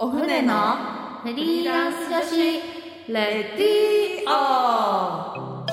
[0.00, 0.54] お船の
[1.24, 2.36] フリーランス女子
[3.12, 5.66] レディオ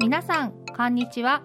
[0.00, 1.42] 皆さんこんにちは。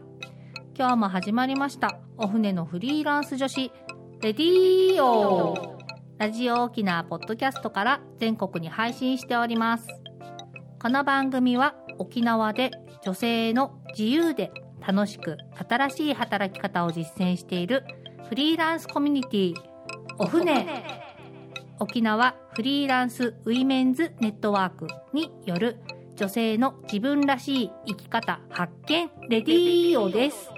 [0.74, 2.00] 今日も始まりました。
[2.16, 3.74] お船のフリーランス女子
[4.22, 5.76] レディーオ
[6.18, 9.86] ラジオ沖縄ポッドキャストから全国に配信しております。
[10.82, 12.72] この番組は沖縄で
[13.04, 14.50] 女性の自由で
[14.80, 15.36] 楽しく
[15.68, 17.84] 新しい働き方を実践している
[18.30, 19.54] フリーランスコミュニティ
[20.18, 20.66] お船
[21.80, 25.82] 沖縄フリーランスウィメンズネットワークによる
[26.16, 30.50] 女性の自分らしい生き方発見レディーオです。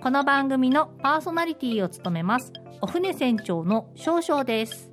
[0.00, 4.90] この番組のパーソナリティを務めますお船船長の少々です。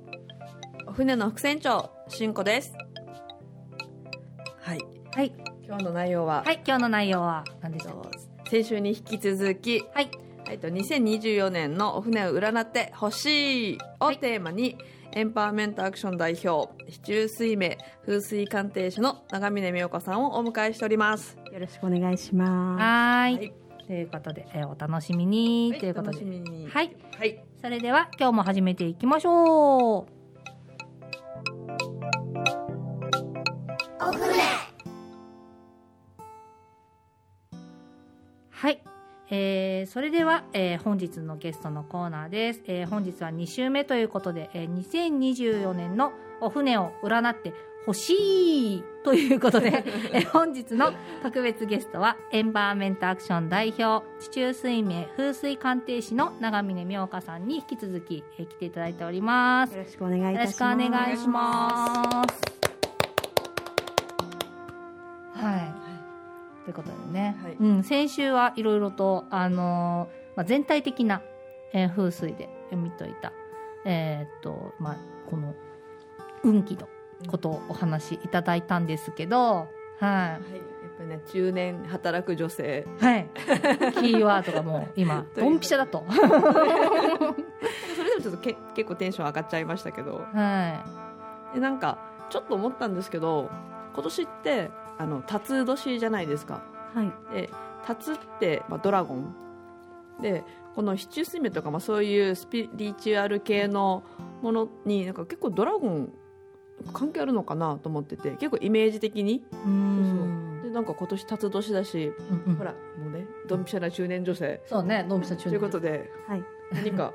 [0.86, 2.74] お船の副船長しんこです。
[5.66, 7.44] 今日の内容は、はい今日の内容は？
[7.60, 8.44] 何でしょう？
[8.44, 9.84] と先週に引き続き。
[9.92, 10.10] はい。
[10.46, 14.78] はいと2024年のお船を占ってほしいをテーマに、
[15.12, 17.70] エンパワーメントアクション代表市中水明
[18.04, 21.36] 風水鑑定士の長峰美代子さんをお迎えしております。
[21.52, 22.80] よろしくお願いします。
[22.80, 23.36] はーい。
[23.36, 23.52] はい。
[23.86, 26.68] ということで、えーお楽しみに、ということ楽しでみに。
[26.68, 26.96] はい。
[27.18, 27.42] はい。
[27.60, 30.06] それでは今日も始めていきましょう
[38.56, 38.80] はい、
[39.28, 47.52] えーそれでは、えー本日のゲストのコーナーです、えー本日は2週目ということで、えー2024年のお船を占って
[47.84, 49.84] ほしいということで、
[50.14, 60.90] えー本日の特別ゲストはエンバーメントアクション代表地中水明風水鑑定士の長峰妙香さんに引き続き、えー来ていただいておりますよろしくお願いいよろしくおたします。
[60.90, 62.55] 願いします。
[66.66, 71.22] ということでね、はいうん、先週はいろいろと、あのーまあ、全体的な、
[71.72, 73.32] えー風水で見といた、
[73.84, 74.96] えーっと、まあ、
[75.30, 75.54] この
[76.42, 76.88] 運気の
[77.28, 79.68] ことをお話しいただいたんですけど、は
[80.00, 80.40] はい、やっ
[80.98, 83.04] ぱりね中年働く女性い。
[83.04, 83.28] はい。
[83.94, 86.04] キーワードがもう 今、ドンピシャだと。
[86.08, 86.20] そ
[88.02, 90.84] れでもちょっとけ結構テンション上がっちゃいましたけどは
[91.54, 91.98] でなんか
[92.28, 93.50] ちょっと思ったんですけど
[93.94, 96.64] 今年ってあの辰年じゃないですか
[96.94, 97.12] はい。
[97.34, 97.50] で
[97.86, 99.34] 辰って、まあ、ドラゴン
[100.20, 104.02] でこの七中水明とか、まあ、そういうスピリチュアル系の
[104.42, 106.12] ものになんか結構ドラゴン
[106.92, 109.44] 関係あるのかなと思ってて結構イメージ的にい。
[109.64, 110.60] うん。
[110.62, 116.44] でなんか今年辰年だし、うんうんほらもうねドンピシャな中年女性そうね、ドンピシャ中ということではい。
[116.72, 117.12] 何か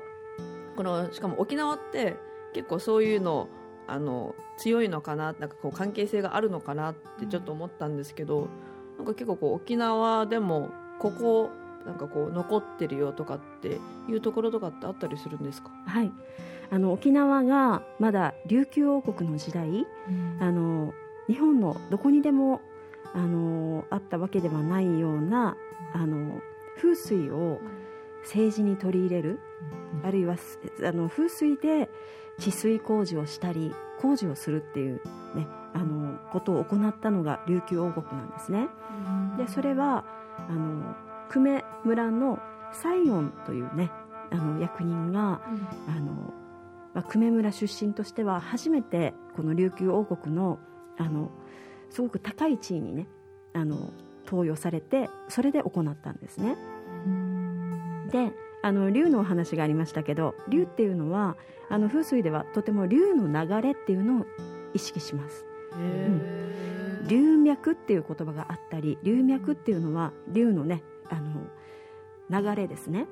[0.76, 2.16] このしかも沖縄って
[2.54, 3.48] 結構そういうの
[3.92, 5.34] あの強いのかな？
[5.38, 8.48] なんかこう関係性があるのかなってちょっと思ったんですけど、
[8.96, 11.50] なんか結構こう沖縄でもここ
[11.84, 15.70] なんかこう残ってるよとかっていうところとかってあったりするんですか？
[15.86, 16.12] はい。
[16.70, 19.86] あの沖縄がまだ琉球王国の時代、
[20.40, 20.94] あの
[21.26, 22.62] 日本のどこにでも
[23.12, 25.56] あのあったわけではないような
[25.92, 26.40] あの
[26.78, 27.60] 風水を
[28.22, 29.38] 政治に取り入れる、
[30.02, 31.90] あるいはすあの風水で
[32.38, 35.00] 治水工事をしたり工事をするっていう
[35.34, 38.68] ねあのことを行ったのが琉球王国なんですね。
[39.38, 40.04] でそれは
[40.48, 40.94] あの
[41.30, 42.38] 久米村の
[42.72, 43.90] 西園というね
[44.30, 45.40] あの役人が
[45.88, 46.32] あの、
[46.94, 50.58] まあ、久米村出身としては初めてこの琉球王国の
[50.98, 51.30] あの
[51.90, 53.06] すごく高い地位にね
[53.54, 53.92] あの
[54.26, 56.56] 投与されてそれで行ったんですね。
[58.10, 61.36] であの竜のお話がありましたけど竜っていうのは
[61.68, 64.26] あの風水ではとても竜の流れっていうのを
[64.72, 65.44] 意識します。
[65.78, 71.42] へ龍脈っていう言葉があったり龍脈っていうのは龍のねあの
[72.30, 73.06] 流れですね。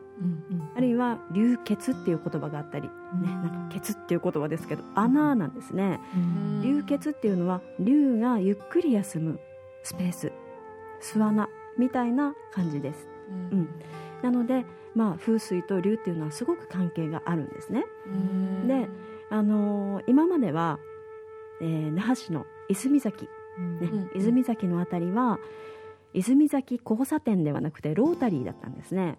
[0.76, 2.92] あるいは流血っていう言葉があったり、ね、
[3.24, 6.00] なんか血っていう言葉ですけど穴なんですね。
[6.62, 9.40] 流血っていうのは龍がゆっくり休む
[9.82, 10.32] スペース
[11.00, 11.48] 巣穴
[11.78, 13.08] みたいな感じです。
[13.52, 13.68] うん
[14.22, 14.64] なので、
[14.94, 17.84] まあ、風水と龍っていうのはすごく関係があるんですね。
[18.66, 18.88] で
[19.30, 20.78] あのー今までは、
[21.60, 23.24] えー那覇市の泉崎
[23.80, 24.20] ねうん。
[24.20, 25.38] 泉崎のあたりは
[26.14, 29.18] 泉崎交差点ではなくてロータリーだったんですね。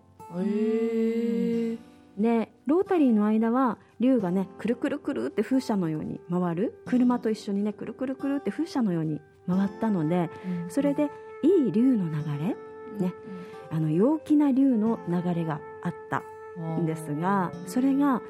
[2.17, 10.29] でロータリーの間は竜がねくるくるくるって風車のように回る車と一緒にねくるくるくるって風車のように回ったので
[10.69, 11.09] それで
[11.43, 12.15] いい竜の流
[12.49, 12.55] れ
[12.99, 13.13] ね。
[13.69, 16.23] あの陽気な竜の流れがあった
[16.59, 18.21] んですがそれが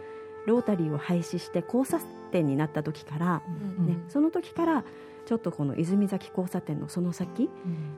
[0.45, 1.99] ロータリーを廃止して交差
[2.31, 3.41] 点になった時から、
[3.79, 3.87] うん。
[3.87, 4.83] ねその時から
[5.25, 7.49] ちょっとこの泉崎交差点のその先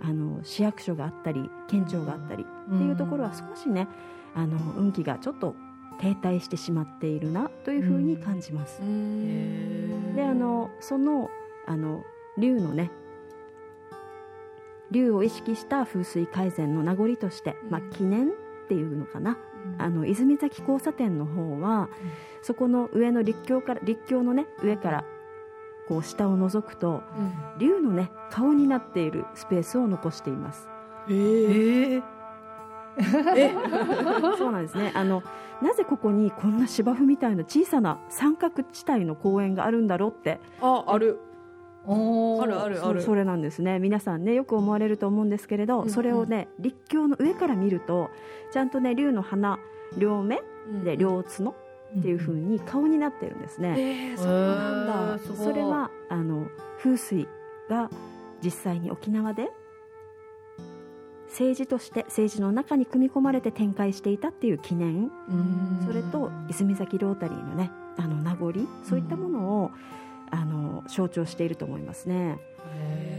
[0.02, 2.46] あの市役所があったり県庁があったり
[2.76, 3.88] っていうところは少しね
[4.36, 5.56] あの運気がちょっと
[6.00, 8.82] 停滞してしまっているなというふうに感じます。
[10.16, 11.30] であのその
[11.66, 12.04] あの
[12.38, 12.92] 竜のね
[14.94, 18.32] 竜を意識した風水改善の名残として、まあ、記念っ
[18.70, 19.38] ていうのかな、
[19.80, 21.90] あの泉崎交差点の方は、
[22.42, 25.06] そこの上の立教から立教のね上から
[25.88, 27.02] こう下を覗くと、
[27.58, 30.70] 竜のね顔になっているスペースを残しています。
[31.10, 32.04] えー、
[33.36, 33.52] え？
[34.38, 34.92] そうなんですね。
[34.96, 35.24] あの
[35.62, 41.20] なぜここにこんな芝生みたいな小さな三角地帯の公園があるんだろうってあある
[41.86, 42.44] おー。
[42.44, 43.80] あるあるそれなんですね。
[43.80, 45.84] 皆さんねよく思われると思うんですけれど、うん。
[45.86, 48.10] うんそれをね立教の上から見ると
[48.52, 49.60] ちゃんとね竜の花
[49.98, 50.42] 両目
[50.84, 51.56] で両角
[51.98, 56.48] っていう風に顔になってるんですね、えー、そうなんだ、それはあの
[56.80, 57.28] 風水
[57.70, 57.92] が
[58.44, 59.52] 実際に沖縄で
[61.28, 65.12] 政治として政治の中に組み込まれて展開していたっていう記念。
[65.30, 65.84] うん。
[65.86, 68.54] それと泉崎ロータリーのねあの名残
[68.84, 69.72] そういったものを、
[70.34, 72.40] あの象徴していると思いますね。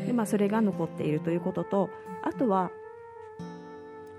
[0.06, 1.88] でまあ、それが残っているということと
[2.22, 2.70] あとは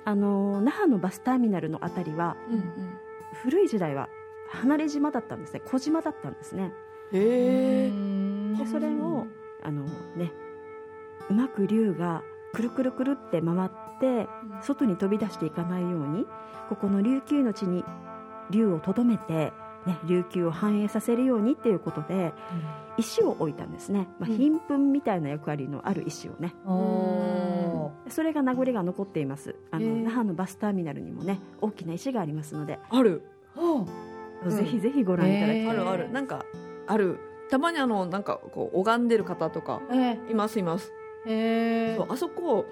[0.06, 2.64] あの那覇のバスターミナルのあたりはうんうん。
[3.44, 4.08] 古い時代は
[4.50, 5.62] 離れ島だったんですね。
[5.66, 6.72] 小島だったんですね。
[7.12, 7.92] で
[8.66, 9.28] それを
[9.62, 9.84] あの
[10.16, 10.32] ね
[11.30, 13.70] うまく竜がくるくるくるって回っ
[14.00, 14.28] て
[14.62, 16.26] 外に飛び出していかないように
[16.70, 17.84] ここの琉球の地に
[18.50, 19.52] 竜をとどめて、
[19.86, 22.34] ね、琉球を繁栄させるようにっていうことで
[22.98, 24.38] 石を置いたんですね、まあ、うん。
[24.38, 29.56] 貧粉みたいな役割のある石をね、おそれが名残が残っています。
[29.72, 33.24] あの、那覇のバスターミナルにもね大きな石がありますので、ある。
[33.56, 33.86] ー
[34.44, 34.50] うん。
[34.50, 36.12] ぜひぜひご覧いただきたい、あるある。
[36.12, 36.46] なんか
[36.88, 37.20] ある。
[37.50, 40.92] たまにあのなんかこう拝んでる方とかえいますいます。
[41.26, 41.98] ー、えー。
[41.98, 42.66] そうあそこ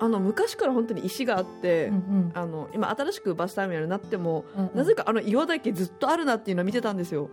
[0.00, 2.32] あの昔から本当に石があって、うんうん。
[2.34, 4.76] あの今新しくバスターミナルになっても、うんうん。
[4.76, 7.28] なぜかあの岩だけずっとあるなっていうのを見てたんですよ。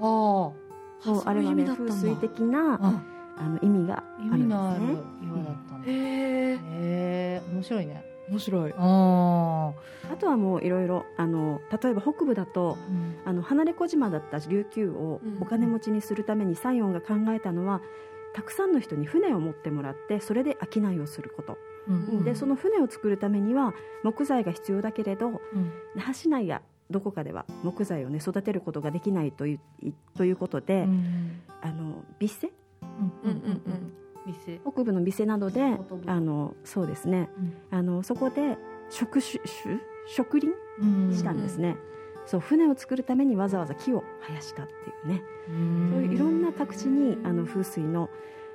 [1.01, 3.01] あそうあれはね風水的なあ
[3.37, 8.05] あの意味があ意るん味のあるですね岩だったんだ、へへええ面白いね。
[8.27, 8.73] 面白い。
[8.75, 9.73] あ
[10.11, 12.77] あとはもういろいろあの例えば北部だと
[13.25, 15.37] あ、あの離れ小島だった琉球をうん。
[15.41, 17.81] お金持ちにするために西園が考えたのは
[18.33, 21.57] たくさんの人に船を持ってもらってそれで商いをすること、
[21.87, 22.23] うん。
[22.23, 25.71] でその船を作るためには木材が必要だけれどうん。
[25.95, 31.41] 那覇市内やどこかでは木材を、ね、育てることができないといういということで、うん。
[31.61, 32.51] あのビッセ？
[32.81, 32.85] う
[33.27, 33.31] ん。
[33.31, 33.91] うんうん
[34.25, 35.61] 店北部のビセなどで
[36.07, 37.29] あのそうですね。
[37.37, 37.53] うん。
[37.77, 38.57] あのそこで
[38.89, 41.13] 植種種植林うん。
[41.15, 41.75] したんですね、
[42.25, 45.21] そう船を作るためにわざわざ木を生やしたっていうね。
[45.47, 45.53] そ
[45.99, 48.09] ういういろんな各地にあの風水の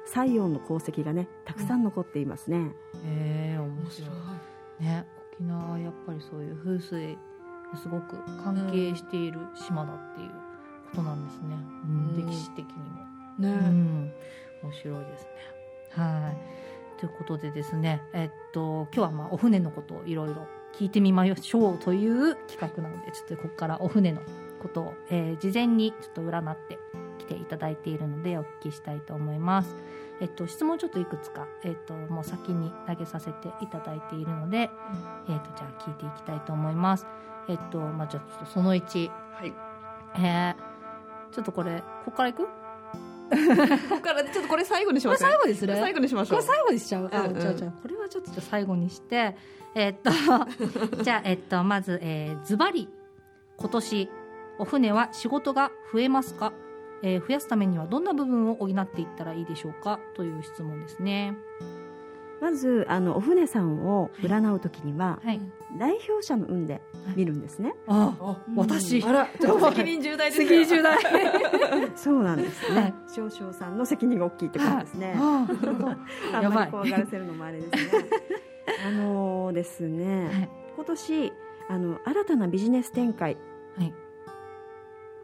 [0.06, 2.72] 西洋の功績がねたくさん残っていますね、
[3.04, 4.84] へえ面白い。
[4.84, 7.16] ね沖縄はやっぱりそういう風水
[7.76, 10.30] すごく関係している島だっていう
[10.90, 12.16] ことなんですね、うん。
[12.16, 13.00] うん歴史的にも、
[13.38, 14.12] ね、うん、
[14.62, 15.30] 面白いですね。
[15.90, 16.60] はい。
[17.00, 20.46] ということでですねえっと今日はまあお船のことをいろいろ
[20.78, 24.20] 聞いてみましょうという企画なのでちょっとここからお船の
[24.60, 26.78] ことを、えー事前にちょっと占って
[27.18, 29.74] きていただいているのでお聞きしたいと思います。
[30.20, 34.74] えっと、質問ちょっといくつか、えっと、もう先に投げさせていただいているので、えっと、
[35.56, 37.06] じゃあ聞いていきたいと思います。
[37.50, 39.52] えっと、まあ、じゃあちょっとその1、はい。
[40.18, 42.44] えー、ちょっとこれ、ここからいく？
[42.48, 45.28] ここからねちょっとこれ最後にしますね。
[45.30, 45.76] 最後にする？
[45.76, 46.40] 最後にしましょう。
[46.40, 47.08] これ最後にしちゃう？
[47.12, 49.36] あ、うんうんじゃあじゃあこれはちょっとじゃあ最後にして、
[49.74, 50.10] えっと、
[51.04, 52.88] じゃあ、えっと、まず、えー、ズバリ、
[53.56, 54.10] 今年、
[54.58, 56.52] お船は仕事が増えますか？
[57.02, 60.00] えー増やすためにはどんな部分を補っていったらいいでしょうか？
[60.16, 61.36] という質問ですね。
[62.40, 65.40] まずあのお船さんを占う時には、はい。
[65.78, 66.80] 代表者の運で
[67.16, 69.02] 見るんですね、ああ私。
[69.02, 70.48] あら、ちょっと責任重大ですよ。
[70.48, 70.98] 責任重大。
[71.96, 72.84] そうなんですはい。
[72.84, 75.46] ね少々さんの責任が大きいってことですね、あ
[76.34, 76.56] あん やばい。
[76.56, 78.04] まり怖がらせるのもあれですね。
[78.86, 80.50] あのですね、はい。
[80.76, 81.32] 今年
[81.68, 83.36] あの新たなビジネス展開
[83.76, 83.94] はい。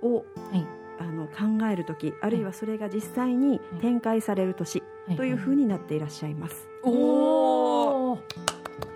[0.03, 0.23] をは
[0.57, 0.67] い。
[0.99, 5.17] あの考える時あるいはそれが実際に展開される年はい。
[5.17, 8.13] というふうになっていらっしゃいます、おお。
[8.13, 8.21] おー。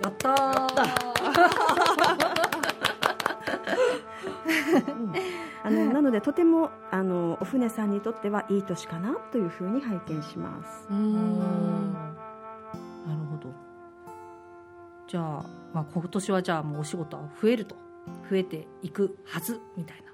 [0.02, 1.09] やった
[5.62, 10.86] あのなのでとてもあのお船さんにとってはいい年かなというふうに拝見します。
[10.90, 11.92] うーん。
[11.92, 13.52] なるほど。
[15.06, 17.76] じゃあ,、まあ今年はじゃあもうお仕事は増えると。
[18.30, 20.04] 増えていくはずみたいな、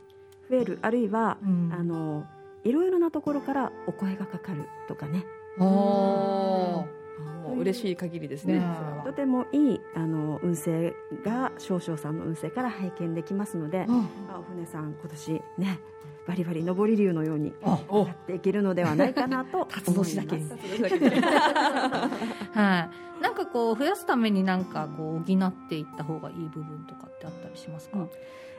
[0.50, 1.70] 増えるあるいは、うん。
[1.72, 2.24] あの
[2.64, 5.24] いろいろなところからお声がかかるとかね。
[5.58, 6.86] おお
[7.18, 8.62] もう嬉しい限りですね。
[9.04, 10.94] とてもいいあの運勢
[11.24, 14.02] が少々さんの運勢から拝見できますので、うん。
[14.26, 15.80] まあお船さん今年ね
[16.26, 23.22] バリバリ上り竜のようにやっていけるのではないかなと 思いますそれだけではい。
[23.22, 28.10] なんかこう増やすためになんかこう補っていった方がいい部分とかってあったりしますか、うん。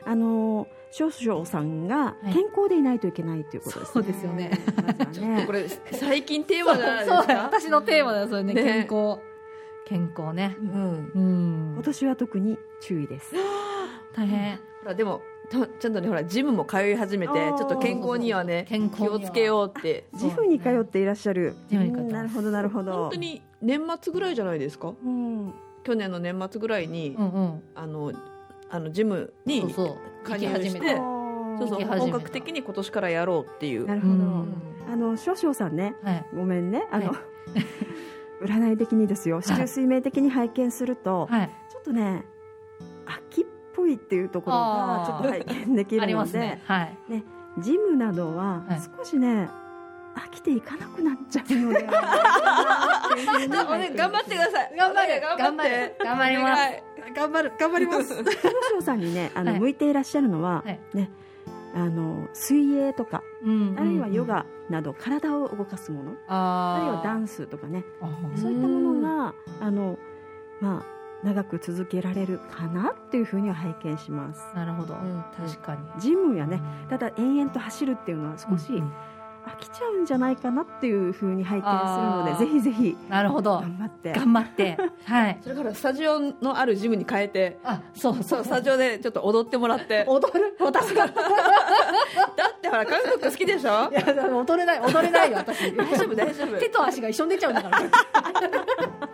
[0.04, 2.32] あの少々さんがい。
[2.32, 3.92] 健康でいないといけないということですね。
[3.92, 4.50] そうですよね。
[4.76, 5.44] まね。
[5.46, 9.20] これ 最近テーマじゃないですそうだよか私のテーマだよそれねね健康。
[9.86, 10.56] 健康ね。
[10.60, 11.12] うん。
[11.14, 11.72] うん。
[11.74, 13.34] 今年は特に注意です。
[14.14, 14.56] 大変。
[14.82, 20.04] ほらでもたちゃんとねほらジムも通い始めてちょっと健康にはね健康気をつけようって。
[20.14, 21.54] ジムに通っていらっしゃる。
[21.70, 22.92] なるほどなるほど。
[22.92, 24.88] 本当に年末ぐらいじゃないですか？
[25.02, 25.54] うん。
[25.84, 27.62] 去年の年末ぐらいに、うんうん。
[27.74, 28.12] あの
[28.70, 29.96] あのジムにそうそう。
[30.24, 30.96] 加入して行き始めて。
[30.96, 33.86] そうそう本格的に今年からやろうっていう。
[33.86, 34.12] なるほど。
[34.12, 34.54] うん
[34.90, 36.24] あの少々さんね、はい。
[36.34, 36.86] ごめんね。
[36.90, 37.16] あの、はい。
[38.46, 39.42] 占い的にですよ。
[39.42, 41.50] 四柱推命的に拝見すると、はい。
[41.70, 42.24] ちょっとね、
[43.04, 43.44] 秋っ
[43.88, 46.62] ぽいっていうところがちょっと拝見できるので、ね。
[46.66, 46.98] はい。
[47.58, 48.80] ジムなどははい。
[48.98, 49.48] 少しね、
[50.14, 51.82] 飽きていかなくなっちゃうので
[53.94, 54.76] 頑張ってください。
[54.76, 55.96] 頑張る頑張って。
[56.04, 56.62] 頑張ります。
[56.62, 56.82] はい。
[57.14, 58.16] 頑張る頑張ります。
[58.16, 59.60] 少々さんにねあの、はい。
[59.60, 60.80] 向いていらっしゃるのは、はい。
[60.94, 61.10] ね
[61.74, 67.84] あの水泳とかうんあるいはヨガなど体を動かすもの、ああるいはダンンスとかね
[68.36, 69.98] スそういったものがあの
[70.60, 74.40] まあ長く続けられるかなっていうふうには拝見します。
[74.54, 74.94] なるほど。
[74.94, 75.24] ん。
[75.36, 75.80] 確かに。
[76.00, 78.92] ジムやねただ延々と走るっていうのは少しうん
[79.46, 81.72] 飽きちゃうんじゃないかなっていうふうに拝見する
[82.10, 83.60] のでぜひぜひなるほど。
[83.60, 84.12] 頑張って。
[84.12, 84.76] 頑張って。
[85.06, 85.38] はい。
[85.42, 87.58] それからスタジオのあるジムに変えて。
[87.64, 88.16] あそう。
[88.16, 90.04] そそううスタジオでちょっと踊ってもらって。
[90.06, 90.54] 踊る？
[90.60, 91.06] 私が。
[91.06, 91.22] い だ
[92.56, 93.68] ってほら韓国好きでしょ？
[93.90, 95.74] や踊れない踊れないよ私。
[95.74, 96.58] 大丈夫大丈夫。
[96.58, 99.07] 手と足が一緒に出ちゃうんだから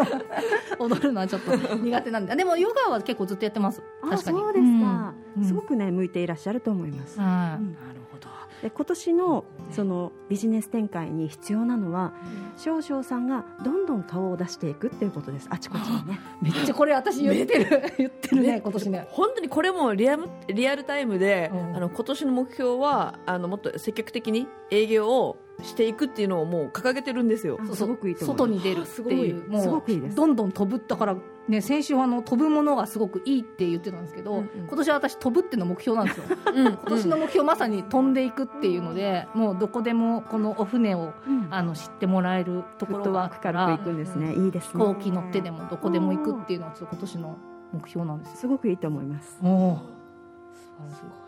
[0.78, 2.36] 踊るのはちょっと苦手なんで。
[2.36, 3.82] でもヨガは結構ずっとやってます。
[4.02, 4.38] あ確かに。
[4.38, 5.44] そうですか、うん。
[5.44, 8.28] すごくね向いていらっしゃると思います、はい、うんなるほど
[8.62, 12.12] で今年のそのビジネス展開に必要なのは
[12.58, 15.46] 少々さんがどんどん顔を出していくっていうことです。
[15.50, 16.20] あちこちにね。
[16.42, 17.82] めっちゃこれ私言ってる。
[17.96, 19.06] 言ってるね今年ね。
[19.10, 21.76] 本当にこれもリアルリアルタイムで、うん。
[21.76, 27.58] あの今年の目標はあのもっと積極的に営業をしていくっていうのをもう掲げてるんですよ。
[27.60, 29.48] あそうすごくいいと思外いまに出るっていう。
[29.48, 31.16] もうどんどん飛ぶだから
[31.48, 34.48] ね先週はあの飛ぶものがすごくいいって言ってたんですけど、うんうん。
[34.66, 36.24] 今年は私飛ぶっていうの目標なんですよ。
[36.54, 41.48] うん今年の目標まさに飛んでいくっていうので、もうどこでもこのお船をす、うん。
[41.50, 44.84] あの知ってもらえるところがあったらク軽く行くんですね、いいですね。
[44.84, 47.38] 飛行機乗ってでもどこでも行くっていうのは今年の
[47.72, 48.36] 目標なんですよ。
[48.36, 49.38] すごくいいと思います。
[49.42, 49.99] おお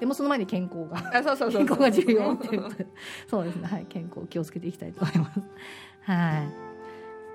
[0.00, 2.32] でもその前に健康があそうそうそう健康が重要。
[2.32, 2.66] っていう
[3.28, 3.66] そうですね。
[3.66, 5.40] はい健康気をつけていきたいと思います。
[6.02, 6.38] は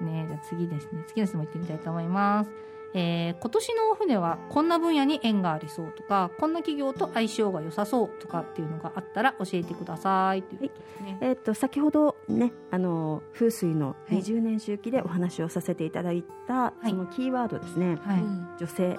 [0.02, 0.04] い。
[0.04, 1.04] ねじゃあ次ですね。
[1.08, 2.52] 次の質問いってみたいと思います。
[2.94, 14.20] えー今年のお船はこんな分野に縁がありそうとかこんな企業と相性が良さそうとかっていうのがあったら教えてくださいということですね、えっと先ほどねあの風水のはい。
[14.20, 16.90] 20年周期でお話をさせていただいた、い。
[16.90, 17.98] そのキーワードですね。
[18.02, 18.24] はい、
[18.58, 18.98] 女性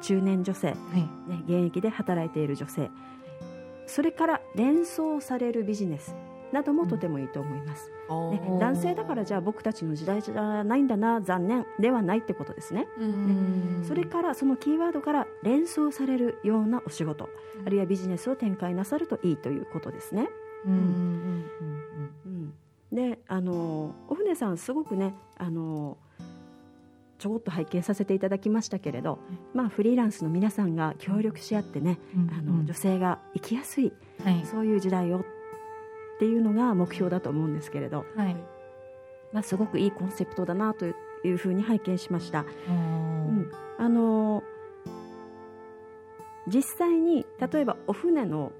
[0.00, 1.30] 中年女性、はい。
[1.30, 2.90] ね、現役で働いている女性。
[3.86, 6.14] それから連想されるビジネス
[6.52, 17.28] などもとてもいいと思います、ねおー男性だからじゃあ僕たちの時代じゃないんだな残念ではないってことですね、うんそれからそのキーワードから連想されるようなお仕事、
[17.66, 20.28] あるいはビジネスを展開なさるといいということですね、
[20.64, 20.72] うん。
[20.72, 20.80] うん。
[21.60, 22.14] うん。
[22.26, 22.54] うん、
[22.92, 25.96] であのお船さんすごくねあの
[27.22, 29.20] ちょこっと拝見させていただきましたけれど、
[29.54, 32.30] まあ、フリーランスの皆さんが協力し合ってね、うん。
[32.36, 33.92] あの女性が生きやすい
[34.24, 34.44] はい。
[34.44, 35.24] そういう時代をっ
[36.18, 38.36] ていうのが目標だと思うんですけれど、はい。
[39.32, 40.92] まあ、すごくいいコンセプトだなとい
[41.26, 42.40] うふうに拝見しました。
[42.40, 42.74] ううん
[43.42, 44.42] ん、あの
[46.48, 48.50] 実際に例えばお船の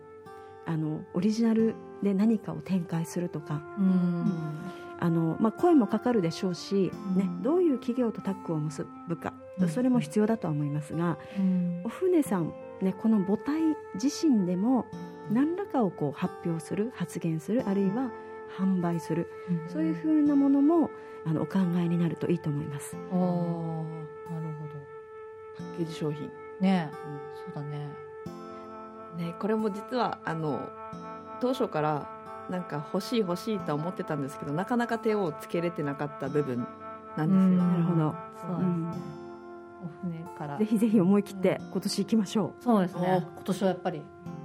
[0.67, 3.61] あのオリジナルで何かを展開するとか。
[3.77, 9.69] うんあの、まあ、声もかかるでしょうし、ねうん、どういう企業とタッグを結ぶかうん。
[9.69, 11.83] それも必要だとは思いますがうん。
[11.85, 13.61] お船さん、ね、この母体
[14.01, 14.87] 自身でも
[15.33, 18.13] 何らかをこう発表する発言するあるいは
[18.57, 19.29] 販売する
[19.73, 20.89] そういうふうなものも
[21.27, 22.95] あのお考えになるといいと思います。
[22.95, 23.85] なるほ
[25.57, 26.29] パッケージ商品。
[26.29, 26.91] どね
[27.55, 27.89] そうだね。
[29.17, 30.69] ね、これも実はあの
[31.41, 32.22] 当初から
[32.53, 36.67] なんか欲しい欲しいとは思ってたんですけどなかなか手をつけれてなかった部分
[37.17, 37.67] なんですよ。
[37.67, 38.15] なるほど。
[38.41, 39.23] そうですね。
[39.83, 40.59] お船から。
[40.59, 42.63] ぜひぜひ思い切って今年行きましょう。
[42.63, 43.27] そうですね。
[43.35, 44.03] 今年はやっぱり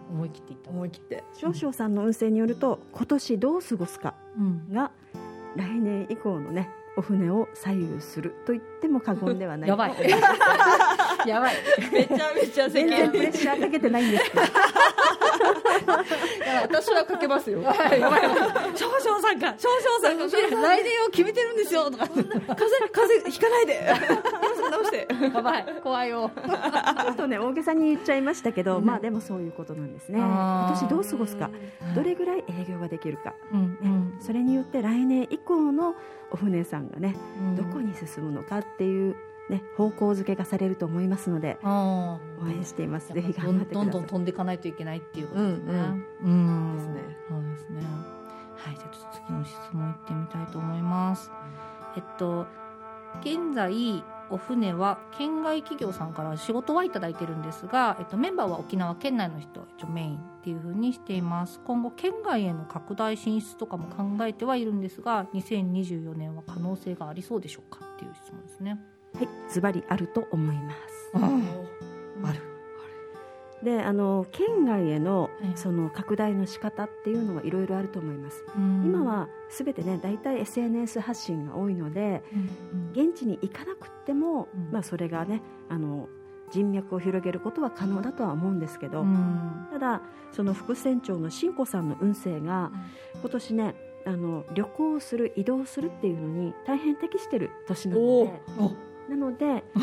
[0.10, 1.24] 思い切っていった思い切って。
[1.34, 4.74] 少々さんの運勢によると今年どう過ごすかうん。
[4.74, 4.92] が
[5.58, 9.70] 来年以降のねお船を左右すると言っても過言ではない。
[9.70, 9.96] やばい。
[11.28, 11.56] やばい。
[11.92, 14.42] めちゃめちゃ世全然間プレッシャーかけてないんですけど
[16.62, 17.62] 私はかけますよ。
[17.62, 18.00] やばい。
[18.00, 18.22] やばい
[18.76, 21.90] 少々さんが少々さんが来年を決めてるんですよ。
[21.90, 22.08] とか。
[22.08, 22.26] 風
[22.92, 23.82] 風邪ひかないで。
[24.60, 25.08] 今直して。
[25.34, 25.66] やばい。
[25.84, 26.32] 怖いよ。
[26.36, 28.86] ちょっとね大げさに言っちゃいましたけど、うん。
[28.86, 30.20] まあでもそういうことなんですね。
[30.20, 31.50] 今年どう過ごすか？
[31.96, 33.34] どれぐらい営業ができるか、
[34.20, 35.96] それによって来年以降の
[36.32, 37.56] お船さんがねうん。
[37.56, 39.16] どこに進むのかっていう、
[39.50, 45.64] ね、方向づけがされると思いますのであ応援しています、ーぜひどん頑張ってくださいどんどん飛んでいかないといけないっていうことですね。
[45.64, 47.82] うんうんですねそうですね。
[48.58, 51.32] はい、じゃあちょっと次の質問いってみたいと思います。
[51.96, 52.48] えっと
[53.22, 68.78] 現在お船は県外企業さんから仕事はいただいてるんですが、えっと、メンバーは沖縄県内の人一応メインっていうふうにしています今後県外への拡大進出とかも考えてはいるんですが2024年は可能性がありそうでしょうかっていう質問ですね。
[69.18, 71.12] はいズバリあると思います。
[72.24, 72.40] ある。
[73.64, 75.52] であの県外へのはい。
[75.56, 78.84] その拡大の仕方っていうのはいろいろあると思います、うん。
[78.86, 82.40] 今はすべてね大体 SNS 発信が多いのでうん。
[82.40, 84.72] うん現地に行かなくっても、うん。
[84.72, 86.08] まあ、それがねあの
[86.52, 89.68] 人脈を広げることは可能だとは思うんですけど、うん。
[89.72, 92.72] ただその副船長の新子さんの運勢が
[93.22, 98.72] 今年ねあの旅行する移動するっていうのに大変適してる年なのおでお
[99.10, 99.64] なので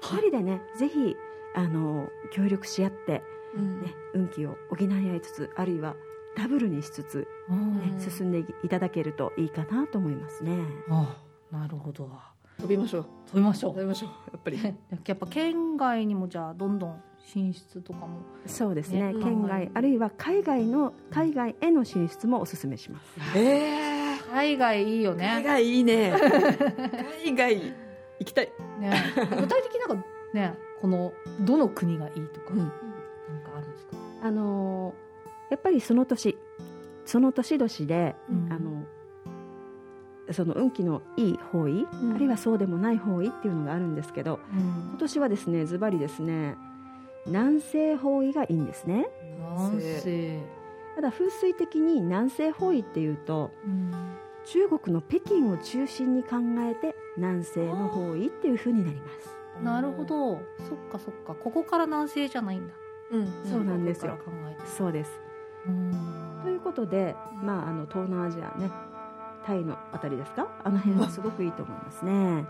[0.00, 1.16] 一人でねぜひ
[1.54, 3.22] あの協力し合って、
[3.54, 3.82] うん。
[3.82, 5.96] ね、運気を補い合いつつあるいは
[6.36, 7.78] ダブルにしつつ、うん。
[7.78, 10.58] ね進んでいただけるといいかなと思いますね。
[10.88, 11.16] あ
[11.50, 12.08] なるほど。
[12.60, 13.06] 飛びましょう。
[13.26, 14.60] 飛びましょ飛びましょうやっぱり。
[15.06, 19.12] やっぱ県外にもじゃあどんどん進出とかもそうですね。
[19.12, 23.38] ね県外あるいは海外の海外への進出もお勧めします。
[23.38, 24.10] えー。
[24.32, 26.14] 海外いいよ海ね外いいね。
[27.24, 27.89] 海外
[28.20, 28.52] 行きたい。
[28.78, 28.92] ね。
[29.16, 32.58] 具体的なんかねこのどの国がいいとか、うん。
[32.58, 32.76] なんか
[33.56, 35.10] あるんですか、あのー
[35.50, 36.38] やっぱりその年
[37.04, 38.52] その年々で、うん。
[38.52, 38.84] あの
[40.32, 42.14] その運気のいい方位、うん。
[42.14, 46.56] あるいはそうでもない方位っていうのがあるんですけど今年はですねズバリですね
[47.26, 49.08] 南西方位がいいんですね。
[49.40, 50.38] 南西、
[50.94, 53.90] ただ風水的に南西方位っていうとうん
[54.44, 59.36] 中国の北京を中心に考えて南西の方位っていう風になります。
[59.62, 60.40] なるほど。
[60.68, 61.34] そっかそっか。
[61.34, 62.74] ここから南西じゃないんだ。
[63.10, 63.32] うん。
[63.44, 64.18] そうなんですよ。
[64.76, 65.20] そうです。
[65.66, 65.92] うん。
[66.42, 68.70] ということで、まあ、あの東南アジアね
[69.44, 70.48] タイのあたりですか？
[70.64, 72.46] あの辺はすごくいいと思いますね。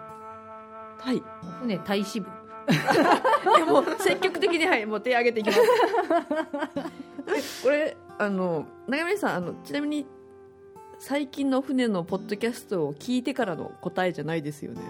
[0.98, 1.22] タイ。
[1.60, 2.28] 船大支部。
[2.70, 5.60] でも積極的にはいもう手挙げていきます。
[7.64, 10.06] これあの長山さんあのちなみに
[11.00, 14.82] 最近の船のポッドキャストを聞いてからの答えじゃないですよね。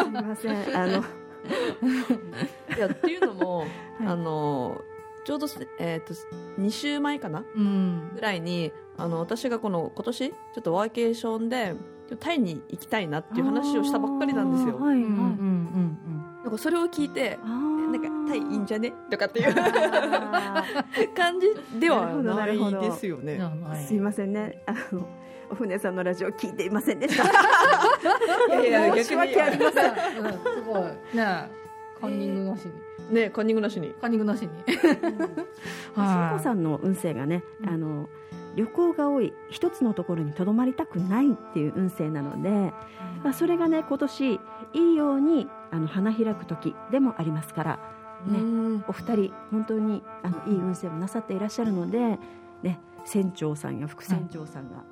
[0.00, 1.04] すみませんあの。
[2.74, 3.68] いやっていうのも、 はい。
[4.06, 4.80] あの
[5.26, 6.14] ちょうどす、えー、と
[6.58, 7.44] 2週前かな？
[7.54, 8.10] うん。
[8.14, 11.76] ぐらいにあの私がこの今年ちょっとワーケーションで
[12.18, 14.76] タイに行きたいなっていう話をしたばっかりなんですよ。
[14.80, 15.98] あーはいはい、うんうんうん
[16.44, 18.92] なんかそれを聞いてあーなんかタイいいんじゃね？
[19.10, 19.54] とかっていう。
[19.56, 20.64] あ
[21.16, 22.78] 感じではななるほど。
[22.78, 23.38] いですようんね。
[23.40, 24.62] ーすいませんね。
[24.66, 25.06] あの
[25.50, 27.24] お船さんのラジオ聞いていませんでした。
[28.60, 29.90] いやいや申し訳ありません。
[29.90, 29.96] うん。
[30.32, 30.82] すごい。
[30.82, 31.48] ねえ
[32.00, 32.72] カンニングなしに。
[33.14, 33.94] ねカンニングなしに。
[34.00, 34.48] カンニングなしに。
[34.72, 35.18] しん。
[35.96, 37.68] こさんの運勢がね、うん。
[37.70, 38.08] あの
[38.56, 42.72] 旅行が多い一つのところにとどまりたくないっていう運勢なので、
[43.22, 44.40] まあ、それがね今年
[44.72, 47.78] いいようにあの花開く時でもありますから
[48.26, 48.42] ねう
[48.78, 48.84] ん。
[48.88, 52.18] お二人本当にあのいい運勢をなさっていらっしゃるので、
[52.62, 54.84] ね、船長さんや副船長さんが、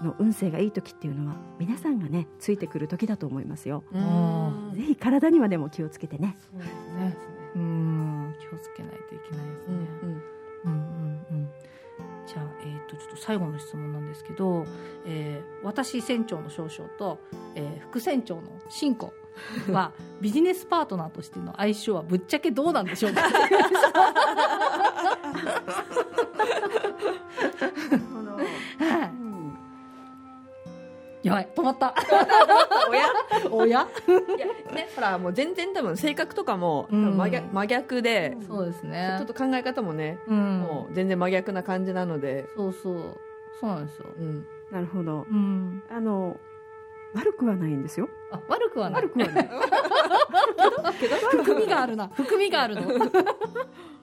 [0.00, 0.06] うん。
[0.06, 3.84] の運勢がいい時っていうのは皆さんがねついてくる時だと思いますよ。
[3.92, 4.72] うん。
[4.74, 6.36] ぜひ体にはでも気をつけてね。
[6.52, 7.16] そうですね。
[7.56, 8.34] うん。
[8.38, 10.22] 気をつけないといけないですね、うんうん
[10.64, 11.26] うん。
[11.30, 11.48] うん
[12.26, 14.64] じゃあ、えー、とちょっと最後の質問なんですけど、
[15.04, 17.18] えー私船長の少々と、
[17.56, 19.12] えー副船長の新子
[19.72, 23.22] はビジネスパートナーとしての相性はぶっちゃけどうなんでしょうか。
[23.22, 23.28] は
[29.06, 29.20] い
[31.22, 31.94] やばい止まった。
[32.88, 33.04] おや？
[33.50, 33.86] おや？
[34.08, 37.16] いやねほらもう全然多分性格とかもうん。
[37.18, 39.16] 真逆,、真逆でそうですね。
[39.18, 40.60] ちょっと考え方もね、うん。
[40.60, 43.20] もう全然真逆な感じなので、そうそう。
[43.60, 44.06] そうなんですよ。
[44.18, 45.26] うん、なるほど。
[45.30, 45.82] うん。
[45.90, 46.38] あの
[47.14, 48.08] 悪くはないんですよ。
[48.32, 49.50] あ悪くはない悪くはない。
[51.30, 53.10] 含みがあるな含みがあるのあ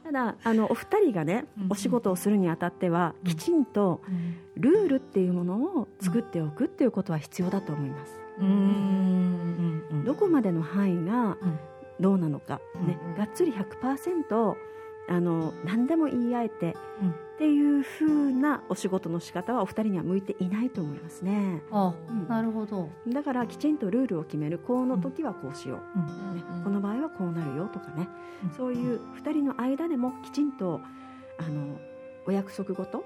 [0.04, 8.20] ただあのお二人がねうんお仕事をするにあたってはうんきちんとうんルールっていうものを作っておくっていうことは必要だと思います。
[8.40, 8.48] うん
[9.92, 11.60] うんどこまでの範囲がうん
[12.00, 14.56] どうなのか、ねうんがっつり100%
[15.10, 17.10] あの何でも言い合えてうん。
[17.12, 21.62] っていう風なお仕事の仕方はお二人には向いていないと思いますね。
[21.72, 22.28] あうん。
[22.28, 24.58] なるほど、だからきちんとルールを決める。
[24.58, 26.36] この時はこうしよう、うん。
[26.36, 26.44] ね。
[26.52, 26.64] うん。
[26.64, 28.10] この場合はこうなるよとかね、
[28.44, 28.50] うん。
[28.50, 30.82] そういう2人の間でもきちんと
[31.38, 31.78] あの
[32.26, 33.04] お約束事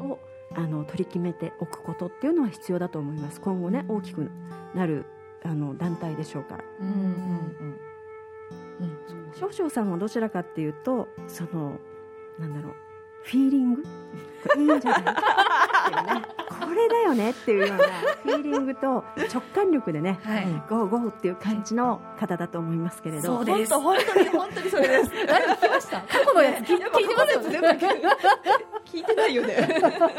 [0.00, 0.10] うん。
[0.10, 0.18] を
[0.54, 3.40] あの取り決めておくことっていうのは必要だと思います。
[3.40, 4.30] 今後ね大きく
[4.74, 5.06] なる
[5.42, 6.64] あの団体でしょうから。
[6.80, 6.86] うん。
[6.86, 7.80] うん
[9.34, 11.78] 少々さんはどちらかっていうとその
[12.38, 12.74] なんだろう
[13.24, 13.82] フィーリング？
[13.82, 13.88] こ
[14.56, 23.74] れいいんじゃないっていうねこれだよねっていうようなフィーリングと直感力でねはい、ゴーゴーっていう感じの方だと思いますけれど、そうです。
[23.74, 25.10] 本当本当に本当にそれです。
[25.26, 26.00] 誰か聞きました。
[26.00, 27.78] 過去のやつ聞いてますよね
[28.86, 29.54] 聞いてないよね。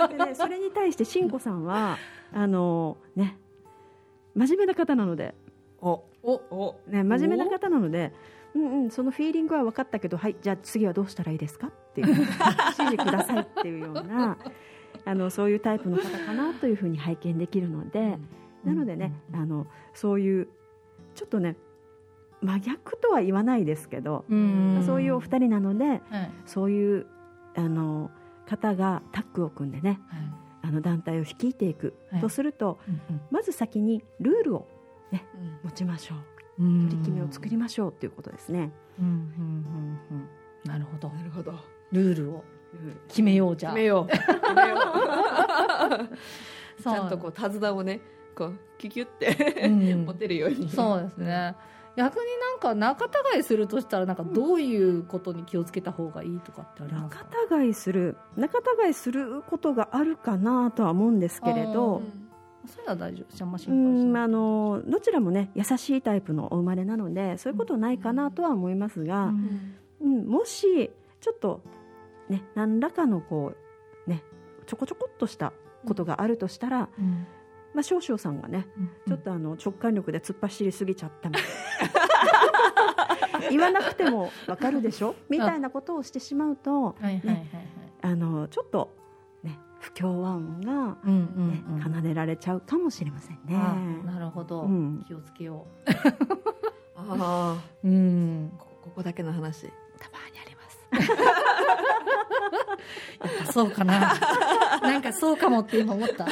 [0.10, 1.98] でね、それに対してしんこさんは
[2.32, 3.38] あのね
[4.36, 5.34] 真面目な方なので、
[5.82, 6.34] おお。
[6.52, 6.76] お。
[6.88, 8.14] ね、真面目な方なので、
[8.56, 14.38] うんうん、そのフィーリングは分かったけど、はい、じゃあ次はどうしたらいいですかっていう 指示くださいっていうような
[15.06, 18.20] あのそういうタイプの方かなというふうに拝見できるので、
[18.64, 20.48] なのでね、あのそういう
[21.16, 21.56] ちょっとね
[22.42, 26.02] 真逆とは言わないですけど、うんそういうお二人なのではい。
[26.46, 27.06] そういう
[27.56, 28.12] あの
[28.46, 30.22] 方がタッグを組んでねはい。
[30.64, 32.22] あの団体を率いていくはい。
[32.22, 34.68] とすると、うんまず先にルールを
[35.12, 35.20] うん。
[35.64, 36.18] 持ちましょう。
[36.18, 38.72] うん取り決めを作りましょうということですね。
[39.00, 40.30] うんうんうんうん。
[40.66, 41.10] なるほど。
[41.10, 41.54] なるほど。
[41.92, 42.44] ルールを。
[43.08, 43.72] 決めようじゃ。
[43.72, 44.12] あ決めよう。
[44.12, 44.24] 決
[44.56, 44.76] めよ
[46.80, 46.84] う。
[46.84, 48.02] ちゃんとこう手綱をね、
[48.36, 50.06] こうキュキュってうん。
[50.06, 50.70] 持てるように。
[50.70, 51.56] そうですね。
[51.98, 57.26] 逆になんか仲違いするとしたらなんかどういうことに気をつけた方がいいとかってありますか？
[57.50, 62.21] 仲違いする仲違いすることがあるかなとは思うんですけれうどん
[62.66, 63.36] そういうのは大丈夫。
[63.36, 64.14] じゃあんまう心配しない。
[64.14, 69.76] んあのどちらもね優しいタイプのお生まれなのでそういうことないかなとは思いますが、うん。
[70.02, 71.62] うん、もしちょっと
[72.30, 73.54] ね何らかのこ
[74.08, 74.24] うね
[74.66, 75.54] ちょこちょこっとした
[75.88, 77.26] ことがあるとしたら、うん。
[77.74, 78.90] まあ、少々さんがねうん。
[79.08, 81.50] ちょっとあの直感力で突っ走りすぎちゃったみたいな。
[83.50, 85.16] 言わなくてもわかるでしょ？
[85.30, 87.48] みたいなことをしてしまうとはいはいはいはい。
[88.04, 89.01] あのちょっとね
[89.82, 91.94] 不協和音が、うんねうんうん。
[91.94, 93.56] 奏でられちゃうかもしれませんね。
[93.56, 95.04] あなるほど、うん。
[95.08, 95.66] 気をつけよ
[96.96, 98.54] ああ、う うん。
[98.58, 99.68] こここだけの話、
[100.00, 100.88] たまにあります。
[103.22, 104.14] やっぱそうかな。
[104.82, 106.26] なんかそうかもって今思った。
[106.26, 106.30] は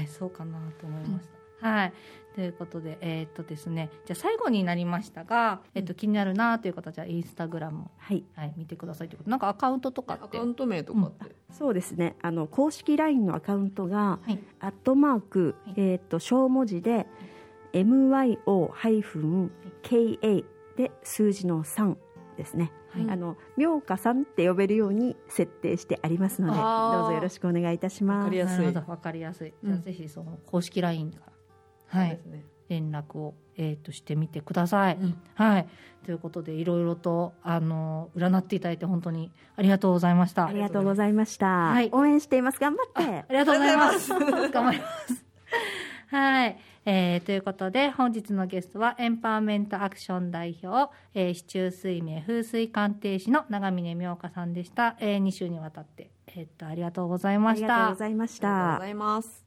[0.00, 1.28] いそうかなと思いまし
[1.60, 1.92] た、はい
[2.34, 9.30] ということでえーっとですねじゃあ最後になりましたが、えっと、気になるなという方はじゃあインスタグラムを、はい、はい、見てくださいということ。
[9.30, 10.24] なんかアカウントとかって？
[10.24, 11.34] アカウント名とかって？
[11.52, 12.16] そうですね。
[12.22, 14.38] あの公式 LINE のアカウントが、はい。
[14.60, 15.74] アットマーク、はい。
[15.76, 17.06] えっ、と小文字で
[17.72, 19.50] myo ハイフン
[19.82, 19.96] ka
[20.76, 21.96] で数字の3
[22.36, 22.72] ですね。
[22.90, 23.10] はい。
[23.10, 28.18] あの妙香さんって呼べるように設定してありますので、どうぞよろしくお願いいたします。
[28.18, 31.32] わかりやすいわかりやすい、じゃあうんぜひその公式 LINE から
[31.90, 32.44] はいね。
[32.68, 34.96] 連絡を、えー、としてみてください。
[34.96, 35.68] うんはい、
[36.04, 40.46] ということでいろいろとあの占っていただいて本当にありがとうございました。
[40.46, 41.46] ありがとうございました。
[41.46, 42.60] はい応援しています。
[42.60, 43.02] 頑張って。
[43.02, 44.08] ありがとうございます。
[44.08, 44.20] 頑
[44.64, 45.24] 張ります。
[46.14, 54.96] はい、えーということで本日のゲストはエンパワーメントアクション代表、えー、市中水明風水鑑定士の長峰妙香さんでした。
[55.00, 57.94] えー、2週にわたって、えー、とありがとうございあましたりがとうご。
[57.96, 58.88] ざいましたありがとうござ。
[58.90, 59.46] います。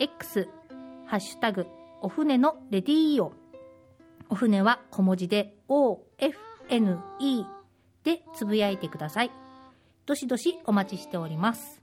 [0.00, 0.48] X
[1.06, 1.66] ハッシュタグ
[2.02, 3.32] お船のレディーオ
[4.28, 7.44] お船は小文字で OFNE
[8.04, 9.30] でつぶやいてください。
[10.06, 11.82] どしどしお待ちしております。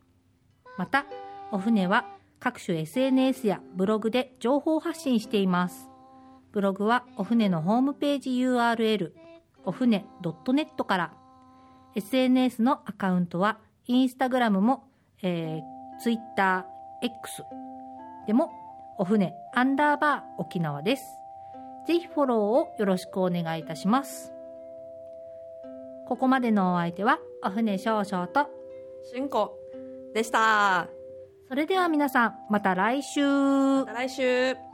[0.77, 1.05] また
[1.51, 2.05] お船は
[2.39, 5.89] 各種 SNS やブログで情報発信しています。
[6.53, 9.11] ブログはお船のホームページ URL
[9.65, 11.13] お船 .net から。
[11.95, 14.87] SNS のアカウントはインスタグラムも、
[15.21, 17.43] えー、ツイッター X
[18.25, 18.51] でも
[18.97, 21.19] お船アンダーバー沖縄です。
[21.85, 24.33] ぜひフォローをよろしくお願いいたします。
[26.07, 28.47] ここまでのお相手はお船少々と
[29.03, 29.57] しんこ
[30.13, 30.87] でした。
[31.47, 33.21] それでは皆さんまた来週。
[33.21, 34.64] また来週